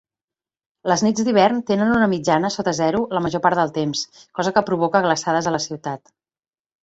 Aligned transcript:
Les 0.91 1.01
nits 1.07 1.25
d'hivern 1.25 1.59
tenen 1.67 1.91
una 1.97 2.07
mitjana 2.13 2.51
sota 2.55 2.73
zero 2.79 3.03
la 3.17 3.21
major 3.25 3.43
part 3.45 3.61
del 3.61 3.73
temps, 3.77 4.01
cosa 4.39 4.53
que 4.55 4.67
provoca 4.71 5.05
glaçades 5.07 5.51
a 5.51 5.53
la 5.57 5.63
ciutat. 5.67 6.13